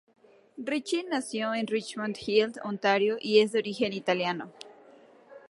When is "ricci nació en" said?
0.57-1.67